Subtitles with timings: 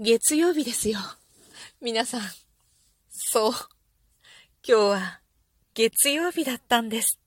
[0.00, 1.00] 月曜日ですよ。
[1.80, 2.20] 皆さん。
[3.10, 3.52] そう。
[3.52, 3.58] 今
[4.62, 5.20] 日は
[5.74, 7.18] 月曜日だったんです。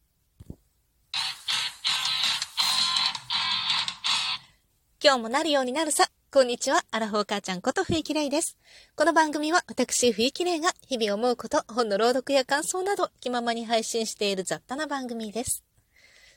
[5.03, 6.09] 今日もなるようになるさ。
[6.31, 6.81] こんにちは。
[6.91, 8.57] アラフォー母ちゃんこと冬木玲です。
[8.95, 15.65] この番組は私冬木玲が日々思うこと、本の朗読や感想など気ままに配信している雑多な番組です。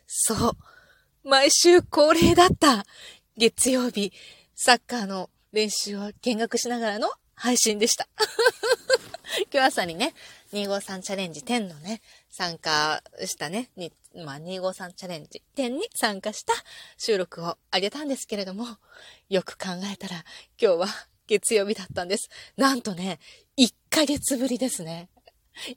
[0.09, 1.29] そう。
[1.29, 2.85] 毎週恒例だった。
[3.37, 4.12] 月曜日、
[4.57, 8.09] サッカーの練習を見学しながらの配信でした。
[9.52, 10.12] 今日朝にね、
[10.52, 16.52] 253チャレンジ10のね、参加したね、にまあ、253チャレンジ10に参加した
[16.98, 18.66] 収録をあげたんですけれども、
[19.29, 20.24] よく考えたら
[20.60, 20.88] 今日は
[21.29, 22.30] 月曜日だったんです。
[22.57, 23.21] なんとね、
[23.57, 25.09] 1ヶ月ぶりですね。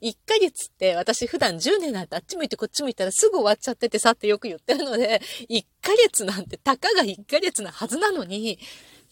[0.02, 8.58] 1ヶ月って私普段10年なんてあっち向いてこっち向いたらすぐ終わっちゃっててさってよく言ってるので、1ヶ月なんてたかが1ヶ月なはずなのに、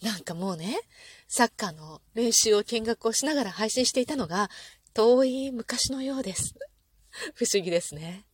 [0.01, 0.79] なんかもうね、
[1.27, 4.49] サッカーの練習を見学をしながら配信していたのが、
[4.93, 6.55] 遠い昔のようです。
[7.33, 8.25] 不思議ですね。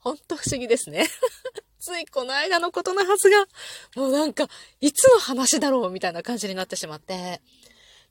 [0.00, 1.06] ほんと不思議ですね。
[1.80, 3.46] ついこの間のことのはずが、
[3.94, 4.48] もうなんか、
[4.80, 7.40] いつの話だろうみたいな感じになってしまって、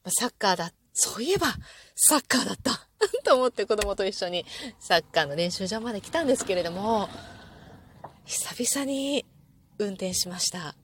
[0.08, 1.48] サッカーだ、そういえば、
[1.96, 2.88] サッカーだった
[3.24, 4.46] と思って子供と一緒に
[4.80, 7.10] サッカーの練習場まで来たんですけれども、
[8.24, 9.26] 久々に
[9.78, 10.76] 運転しました。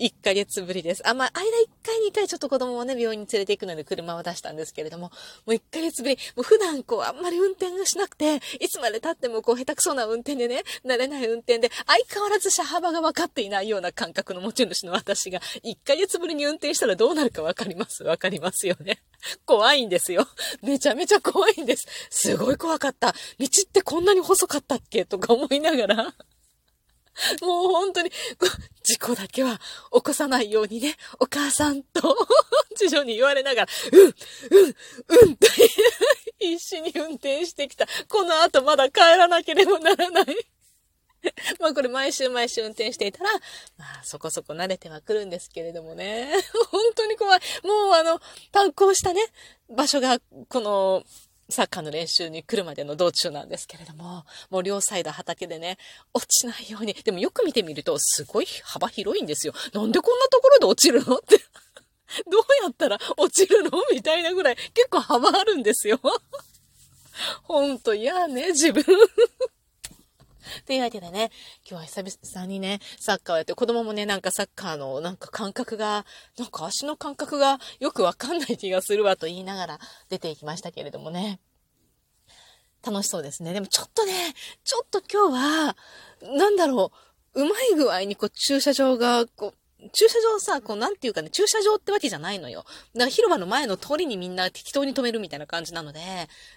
[0.00, 1.06] 1ヶ月ぶりです。
[1.08, 1.50] あ、まあ、間1
[1.84, 5.12] 回2回ちょっと子供をね、病院に連れて行くので車を出したんですけれども、も
[5.48, 18.02] う1ヶ月ぶり、もう普段こう、あんまり運転がしなくて、いつまで経ってもこう、下手くそな運転でね、慣れない運転で、相変わらず車幅が分かっていないような感覚の持ち主の私が、1ヶ月ぶりに運転したらどうなるか分かります？
[18.02, 19.02] 分かりますよね。
[19.44, 20.26] 怖いんですよ。
[20.62, 21.86] めちゃめちゃ怖いんです。
[22.08, 23.12] すごい怖かった。
[23.38, 25.04] 道ってこんなに細かったっけ？
[25.04, 26.14] とか思いながら。
[27.42, 28.10] もう本当に、
[28.82, 29.60] 事故だけは
[29.92, 32.16] 起こさないようにね、お母さんと
[32.76, 35.46] 次女に言われながら、うん、うん、うんと
[36.38, 37.86] 必死に運転してきた。
[38.08, 40.24] この後まだ帰らなければならない。
[41.60, 43.30] まあこれ毎週毎週運転していたら、
[43.76, 46.32] まあそこそこ慣れてはくるんですけれどもね。
[46.70, 47.40] 本当に怖い。
[47.64, 48.20] もうあの、
[48.52, 49.20] 炭鉱したね、
[49.68, 51.04] 場所が、この、
[51.50, 55.78] サッカーの練習に来るまでの道中なんですけれども、もう両サイド畑でね、
[56.14, 56.94] 落ちないように。
[56.94, 59.52] でもよく見てみると、すごい幅広いんですよ。
[59.72, 61.36] なんでこんなところで落ちるのって。
[62.28, 66.00] どうやったら落ちるのみたいなぐらい結構幅あるんですよ。
[67.44, 68.84] ほんと嫌ね、自分。
[70.70, 71.32] というわけでね、
[71.68, 76.06] 今日は久々にね、サッカーをやって、子供もね、なんかサッカーのなんか感覚が、
[76.38, 79.78] なんか足の感覚がよくわかんない気がするわと言いながら
[80.10, 81.40] 出ていきましたけれどもね。
[82.86, 83.52] 楽しそうですね。
[83.52, 84.12] でもちょっとね、
[84.62, 85.76] ちょっと今日は、
[86.38, 86.92] なんだろ
[87.34, 89.54] う、うまい具合にこう駐車場が、こ、
[89.92, 92.64] 駐車場さ、こう、なんていうかね、駐車場ってわけじゃないのよ。
[92.94, 96.00] だか広場の前の通りにみんな適当に止めるみたいな感じなので、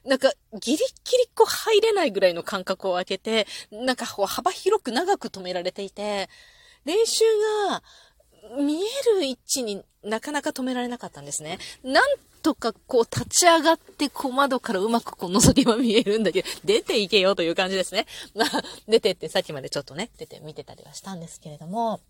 [0.05, 6.29] なんか、ギリッギリこう入れないぐらいの間隔を空けて、なんかこう幅広く長く止められていて、
[6.85, 7.23] 練習
[7.69, 7.83] が
[8.57, 8.85] 見え
[9.19, 11.59] る位置になかなか止められなかったんですね。
[11.83, 12.03] なん
[12.43, 18.05] とかこう立ち上がって小窓からうまくこう覗けば見えるんだけど、出ていけよという感じですね。
[18.35, 18.49] まあ、
[18.87, 22.01] 出てってさっきまでちょっとね、出て見てたりはしたんですけれども、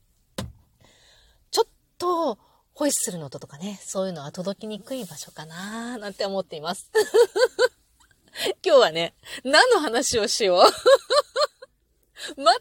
[2.04, 2.38] と、
[2.74, 6.92] ホイッスルの音とかね、そういうのは届きにくい場所かななんて思っています。
[8.66, 9.14] 今日はね、
[9.46, 10.64] 何の話をしよう
[12.36, 12.52] 全く、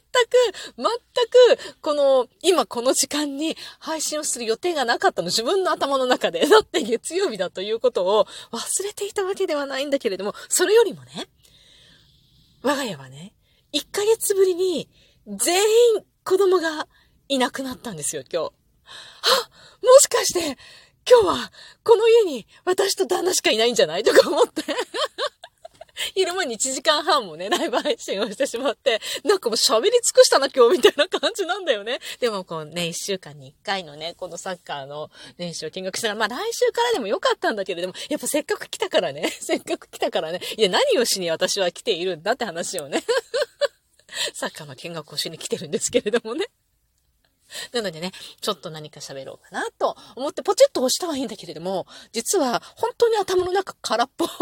[0.77, 6.47] 全く、この、今この時間に配信をする予定がなかったの、自分の頭の中で。
[6.47, 11.29] だって月曜日だということを忘れていたわけではないんだけれども、それよりもね、
[12.63, 13.35] 我が家はね、
[13.73, 14.89] 1ヶ月ぶりに
[15.27, 15.63] 全
[15.97, 16.87] 員子供が
[17.29, 18.62] いなくなったんですよ、今日。
[18.93, 19.51] あ、
[19.85, 20.59] もしかして、
[21.09, 24.03] 今日は、この家に私と旦那しかいないんじゃない？
[24.05, 24.63] とか思って。
[26.15, 32.01] 昼間に1時間半もね、ライブ配信をしてしまって、なんかもう喋り尽くしたな今日みたいな感じなんだよね。
[32.19, 43.05] でもこうね、1週間に1回のね、このサッカーの練習を見学したら、まあ来週からでもよかったんだけれども、やっぱせっかく来たからね、 せっかく来たからね、いや何をしに私は来ているんだって話をね。
[44.35, 46.47] サッカーの見学をしに来てるんですけれどもね。
[47.73, 54.27] なのでね、ちょっと何か喋ろうかなと思ってポチッと押したはいいんだけれども、実は本当に頭の中空っぽ。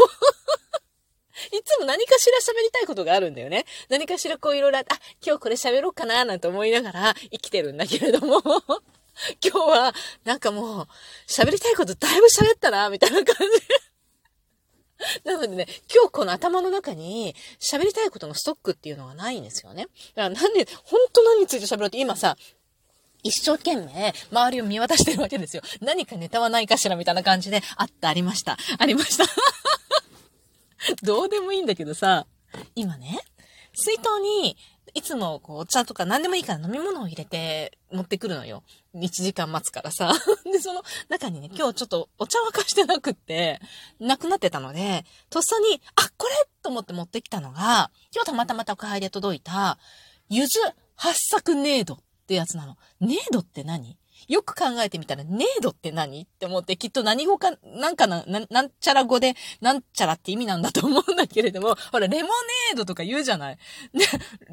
[1.52, 3.64] いつも何かしら喋りたいことがあるんだよね。
[3.88, 4.82] 何かしらこういろいろあ、
[5.24, 8.42] 今日これ喋ろうかななんて思いながら生きてるんだけれども、
[9.42, 10.88] 今日はなんかもう
[11.26, 13.90] 喋りたいことだいぶ喋ったな、みたいな感じ。
[15.24, 19.86] なのでね、今日この頭の中に喋りたいことのストックっていうのがないんですよね。
[20.14, 22.36] だから何で、本当何について喋ろうって今さ、
[23.22, 25.62] 一生懸命周りを見渡してるわけですよ。
[25.80, 28.56] 何かネタはないかしらみたいな感じで、あった、ありました。
[28.78, 29.24] ありました。
[31.02, 32.26] どうでもいいんだけどさ、
[32.74, 33.20] 今ね、
[33.74, 34.56] 水筒に、
[34.94, 38.64] いつもこうお茶とか何でもいいから飲み物を入れて持ってくるのよ。
[38.94, 40.12] 1時間待つからさ。
[40.44, 43.60] で、その中にね、今日ちょっとお茶沸かしてなくって、
[44.00, 49.78] なくなってたので、とっさに、あ、これと思って持ってきたのが、今日たまたま宅配で届いた、
[50.28, 50.58] ゆず
[50.96, 52.76] 八作ネードってやつなの。
[53.00, 53.96] ネードって何？
[54.28, 63.58] よく考えてみたら、ネードって何って思って、きっと何語か、なんかな、なんちゃら語で、なんちゃらって意味なんだと思うんだけれども、ほら、レモネードとか言うじゃない。
[63.92, 64.04] で、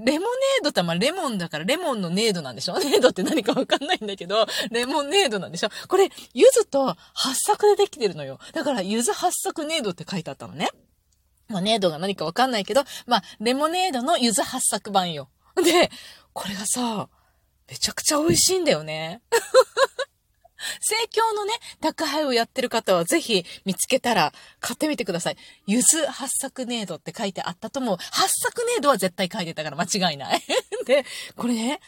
[0.03, 2.79] レモネードってまあレモンだから、レモンのネードなんでしょ？
[2.79, 5.69] ネードって何かわかんないんだけど、レモネードなんでしょ？
[5.87, 8.39] これ、柚子と八作でできてるのよ。
[8.53, 10.69] だから、柚子八作ネードって書いてあったのね。
[11.49, 15.29] まあ、ネードが何かわかんないけど、まあ、レモネードの柚子八作版よ。
[15.55, 15.91] で、
[16.33, 17.09] これがさ、
[17.69, 19.21] めちゃくちゃ美味しいんだよね。
[20.81, 25.37] 生協のね、宅配をやってる方はぜひ見つけたら買ってみてください。
[25.65, 27.97] ゆず八作ネードって書いてあったと思う。
[27.97, 30.41] 八作ネードは絶対書いてたから間違いない。
[30.85, 31.05] で、
[31.35, 31.79] これね、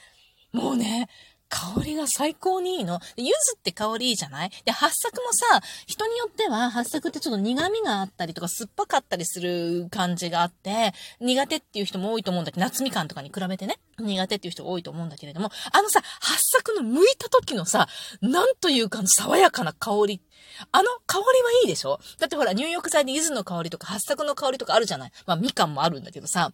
[0.52, 1.10] もうね、
[1.50, 3.00] 香りが最高にいいの。
[3.18, 4.52] 柚子って香りいいじゃない？
[4.66, 17.88] で、八作もさ、人によっては八作ってちょっと苦味があったりとか酸っぱかったりする感じがあって、苦手っていう人も多いと思うんだけど、夏みかんとかに比べてね、苦手っていう人多いと思うんだけれども、あのさ、八作の剥いた時のさ、
[18.22, 20.22] なんというか爽やかな香り。
[20.72, 21.32] あの香りは
[21.64, 22.00] いいでしょ？
[22.20, 25.12] だってほら、入浴剤で柚子の香りとか八作の香りとかあるじゃない？
[25.26, 26.52] まあ、みかんもあるんだけどさ、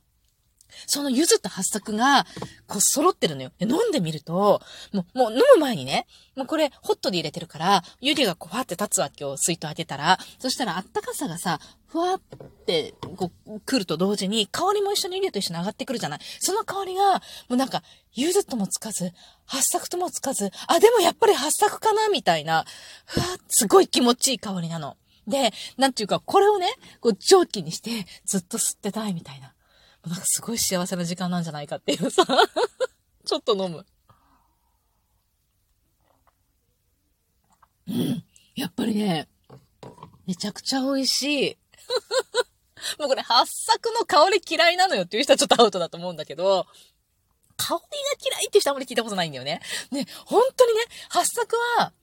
[0.87, 2.25] その柚子と八作が、
[2.67, 3.51] こう揃ってるのよ。
[3.57, 10.19] で、飲んでみると、もう、もう飲む前にね、もうこれ、ホットで入れてるから、湯気がこう、ファって立つわけよ、水筒開けたら。
[10.39, 12.21] そしたら、あったかさがさ、ふわっ
[12.65, 16.19] て、こう、来ると同時に、香りも一緒に湯気と一緒に上がってくるじゃない。
[16.39, 17.21] その香りが、も
[17.51, 17.83] うなんか、
[18.13, 19.13] 柚子ともつかず、
[19.45, 22.65] 八作ともつかず、あ、でもやっぱり八作かなみたいな、
[23.05, 24.97] ふわすごい気持ちいい香りなの。
[25.27, 26.67] で、なんていうか、これをね、
[26.99, 29.54] こう、蒸気にして、ずっと吸ってたいみたいな。
[30.05, 32.25] なんかすごい幸せな時間なんじゃないかっていうさ
[33.25, 33.85] ちょっと飲む。
[37.87, 38.23] うん。
[38.55, 39.27] やっぱりね、
[40.27, 41.57] めちゃくちゃ美味しい。
[42.99, 46.67] もうこれ、八作の香り嫌いなのよっていう人はちょっとアウトだと思うんだけど、
[47.57, 47.87] 香りが
[48.23, 49.61] 嫌いっていう人はあんまり聞いたことないんだよね。
[49.91, 51.93] ね、本当にね、八作は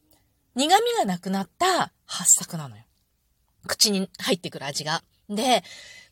[0.55, 2.85] 苦味がなくなった八作なのよ。
[3.67, 5.03] 口に入ってくる味が。
[5.29, 5.63] で、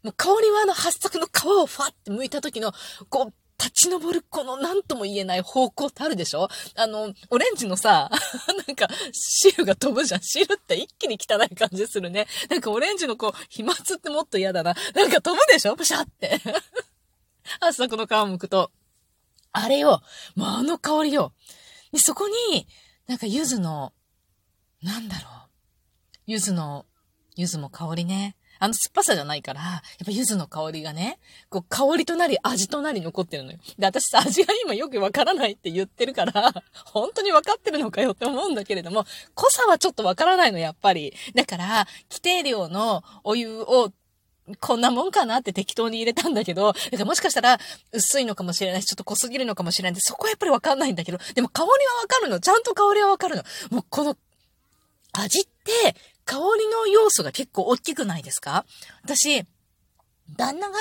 [0.03, 2.73] もう香りはあの八作の皮をファって剥いた時の、
[3.09, 6.49] こう、立ち上るこの何とも言えない方向ってあるでしょ？
[6.77, 8.11] あの、オレンジのさ、
[8.67, 10.23] なんか汁が飛ぶじゃん。
[10.23, 12.27] 汁って一気に汚い感じするね。
[12.49, 14.75] なんかオレンジのこう、飛沫ってもっと嫌だな。
[14.95, 15.77] なんか飛ぶでしょ？
[15.77, 16.41] プシャって。
[17.61, 18.71] 八作の皮剥くと。
[19.53, 20.03] あれよ。
[20.37, 21.35] もうあの香りよ。
[21.93, 22.67] で、そこに、
[23.07, 23.93] なんか柚子の、
[24.83, 25.33] なんだろう。
[26.27, 26.87] 柚子の、
[27.37, 28.37] 柚子も香りね。
[28.61, 31.19] あの酸っぱさじゃないから、やっぱ柚子の香りがね、
[31.49, 33.59] こう香りとなり味となり残ってるのよ。
[33.79, 36.53] で、私さ、味が今よくわからないって言ってるから、
[36.85, 41.15] 本当にわかってるのかよって思うんだけれども、濃さはちょっとわからないの、やっぱり。
[41.35, 43.91] だから、規定量のお湯を
[44.59, 47.59] こんなもんかなって適当に入れたんだけど、だからもしかしたら
[47.93, 52.41] 薄いのかもしれないし、ちょっと濃すぎるのかもしれないんで、そこはやっぱりわかんないんだけど、でも香りはわかるの。
[52.41, 53.43] ちゃんと香りはわかるの。
[53.71, 54.17] もうこの
[55.13, 55.97] 味って、
[56.31, 58.65] 香りの要素が結構大きくないですか？
[59.03, 59.43] 私、
[60.37, 60.77] 旦那が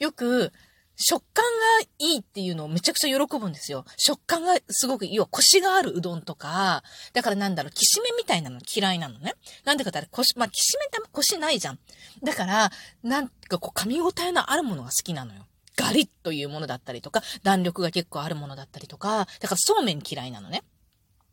[0.00, 0.52] よく
[0.96, 1.44] 食感
[1.78, 3.84] がいいっていうのをめちゃくちゃ喜ぶんですよ。
[3.96, 5.06] 食感がすごく。
[5.06, 6.82] 要はコシがあるうどんとか、
[7.12, 9.34] だからなんだろう、きしめみたいなの嫌いなのね。
[9.64, 11.78] なんでかってコシ、まあ、きしめってコシないじゃん。
[12.24, 12.72] だから、
[13.04, 15.46] なんかこう噛み応えのあるものが好きなのよ。
[15.76, 20.64] ガリッというものだったりとか、弾力が結構あるものだったりとか、だからそうめん嫌いなのね。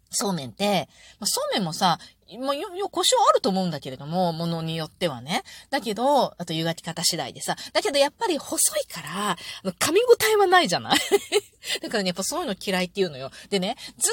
[0.09, 0.87] そうめんって、
[1.19, 1.99] まあ、そうめんもさ、
[2.39, 5.43] まあ、よ、よ、故障あると思うんだけれども、ものによってはね。
[5.69, 7.55] だけど、あと湯がき方次第でさ。
[7.71, 9.37] だけどやっぱり細いから、
[9.71, 10.99] 噛み応えはないじゃない？
[11.81, 13.31] だからね、やっぱそういうの嫌いっていうのよ。
[13.49, 14.09] でね、ず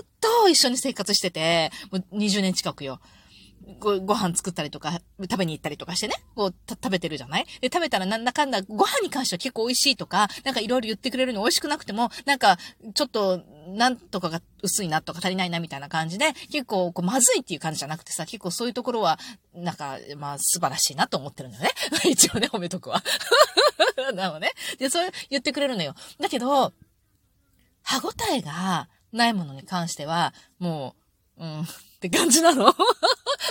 [0.00, 0.06] ーっ
[0.42, 3.00] と一緒に生活してて、もう20年近くよ。
[3.80, 7.46] ご、ご飯作ったりとか、食べに行ったりとかしてね、こう、食べてるじゃない？
[7.60, 12.56] で、食べたらなんだかんだ、ご飯に関しては結構美味しいとか、なんかいろいろ言ってくれるの美味しくなくても、なんか、
[12.94, 19.18] ちょっと、なんとかが薄いなとか足りないなみたいな感じで、結構、こう、まずいっていう感じじゃなくてさ、結構そういうところは、
[19.54, 21.70] なんか、まあ、素晴らしいなと思ってるんだよね。
[22.10, 23.02] 一応ね、褒めとくわ。
[24.14, 24.52] なのね。
[24.78, 25.94] で、そう言ってくれるのよ。
[26.18, 26.72] だけど、
[27.82, 30.94] 歯応えがないものに関しては、も
[31.38, 31.66] う、うん、っ
[32.00, 32.74] て感じなの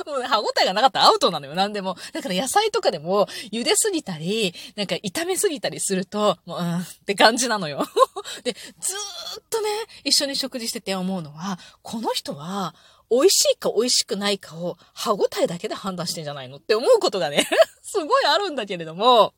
[0.08, 1.98] もう、歯応えがなかったらアウトなのよ、なんでも。
[2.14, 7.86] だから野菜とかでも、茹ですぎたり、なんか炒めすぎたりすると、もう、うん、って感じなのよ。
[8.44, 9.70] で、ずーっとね、
[10.06, 12.74] 一緒に食事してて思うのは、この人は、
[13.10, 16.58] 美味しいか美味しくないかを歯応えだけで判断してんじゃないの？
[16.58, 17.48] って思うことがね、
[17.82, 19.34] すごいあるんだけれども、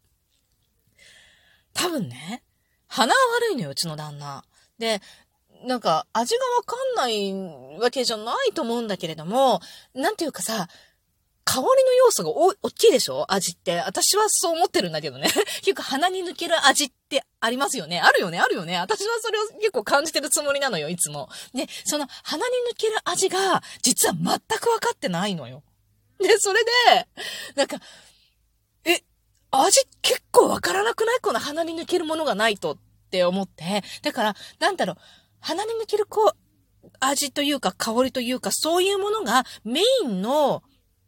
[1.73, 2.43] 多分ね、
[2.88, 4.43] 鼻が悪いのよ、うちの旦那。
[4.79, 5.01] で、
[5.65, 9.59] なんか、味がわかんないわけじゃないと思うんだけれども、
[9.93, 10.67] なんていうかさ、
[11.43, 11.69] 香りの
[12.05, 13.25] 要素がお、大きいでしょ？
[13.27, 13.77] 味って。
[13.79, 15.29] 私はそう思ってるんだけどね。
[15.65, 17.99] 結構鼻に抜ける味ってありますよね。
[17.99, 18.77] あるよね、あるよね？
[18.77, 21.27] 私はそれを結構感じてるつもりなのよ、いつも。
[21.55, 25.63] で、その鼻に抜ける味が、実は全く分かってないのよ。
[26.19, 27.07] で、それで、
[27.55, 27.77] なんか、
[28.85, 29.01] え、
[29.49, 31.19] 味結構わからなくない？
[31.19, 32.77] この鼻に抜けるものがないとっ
[33.09, 33.83] て思って。
[34.03, 34.97] だから、なんだろう、
[35.39, 40.63] 鼻に抜けるこう、味というか香りというか、そういうものがメインの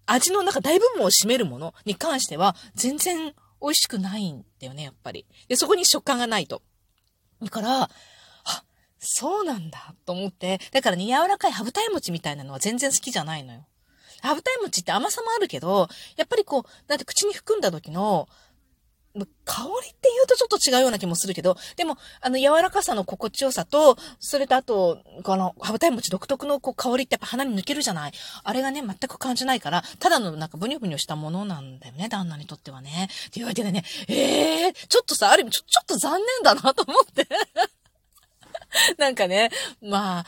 [0.06, 5.26] 味の中大部分を占めるものに関しては、全然美味しくないんだよね、やっぱり。
[5.48, 6.62] で、そこに食感がないと。
[7.42, 7.90] だから、あ、
[9.00, 10.60] そうなんだ、と思って。
[10.72, 13.66] だからね、柔らかい羽二重餅みたいなのは全然好きじゃないのよ。
[14.22, 18.28] 羽二重餅って甘さもあるけど、やっぱりこう、だって口に含んだ時の、
[19.46, 28.14] 香りって言うとちょっと違うような気もするけど、でも、あの、柔らかさの心地よさと、それとあと、この、羽二重餅独特のこう香りってやっぱ鼻に抜けるじゃない
[28.44, 33.10] あれがね、全く感じないから、ただのなんかブニョブニョしたものなんだよね、旦那にとってはね。
[33.12, 37.28] って言われてね、ええー、ちょっとさ、ある意味ちょ、ちょっと残念だなと思って
[38.98, 39.52] なんかね、
[39.82, 40.26] まあ、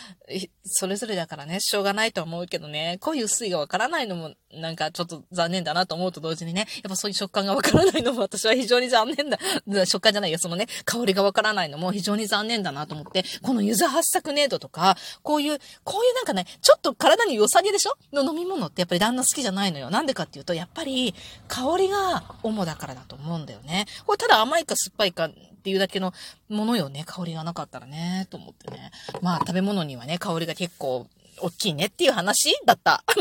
[0.65, 9.37] それぞれだからね、しょうがないと思うけどね、濃い薄いがわからないのも、なんかちょっと残念だなと思うと同時にね、やっぱそういう食感がわからないのも私は非常に残念だ。
[9.85, 17.97] 食感じゃないよ、そのね、香りがわからないのも非常に残念だなと思って、この柚子八作ネードとか、こういう、こういうなんかね、ちょっと体に良さげでしょ？
[18.13, 19.89] の飲み物ってやっぱり旦那好きじゃないのよ。
[19.89, 21.13] なんでかっていうと、やっぱり
[21.49, 23.85] 香りが主だからだと思うんだよね。
[24.05, 25.31] これただ甘いか酸っぱいかっ
[25.63, 26.13] ていうだけの
[26.49, 27.03] ものよね。
[27.05, 28.91] 香りがなかったらね、と思ってね。
[29.21, 31.07] まあ食べ物にはね、香りが結構
[31.39, 33.03] 大きいねっていう話だった。
[33.07, 33.13] ま